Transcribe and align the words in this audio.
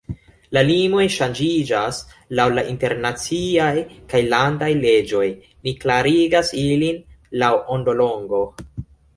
La 0.55 0.61
limoj 0.67 1.03
ŝanĝiĝas 1.15 1.99
laŭ 2.39 2.47
la 2.53 2.63
internaciaj 2.71 3.69
kaj 4.15 4.23
landaj 4.31 4.71
leĝoj, 4.87 5.29
ni 5.69 5.77
klarigas 5.85 6.53
ilin 6.65 7.01
laŭ 7.45 7.53
ondolongo. 7.77 8.43